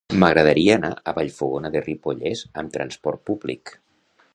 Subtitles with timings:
[0.21, 3.77] M'agradaria anar a Vallfogona de Ripollès amb trasport públic.